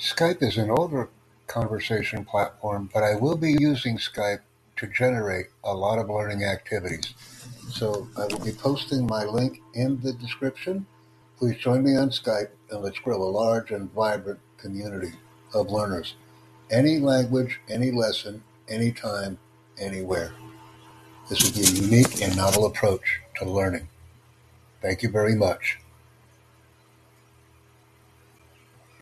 [0.00, 1.10] Skype is an older
[1.46, 4.40] conversation platform, but I will be using Skype
[4.76, 7.12] to generate a lot of learning activities.
[7.68, 10.86] So I will be posting my link in the description.
[11.38, 15.12] Please join me on Skype and let's grow a large and vibrant community
[15.52, 16.14] of learners.
[16.70, 19.38] Any language, any lesson, anytime,
[19.78, 20.32] anywhere.
[21.28, 23.86] This will be a unique and novel approach to learning.
[24.80, 25.78] Thank you very much.